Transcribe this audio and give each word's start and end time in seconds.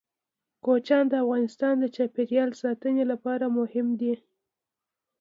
کوچیان 0.65 1.05
د 1.09 1.13
افغانستان 1.23 1.73
د 1.79 1.85
چاپیریال 1.95 2.49
ساتنې 2.61 3.03
لپاره 3.11 3.45
مهم 3.57 3.87
دي. 3.99 4.13